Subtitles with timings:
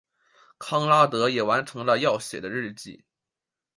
[0.57, 3.05] 康拉德也完成了要写的日记。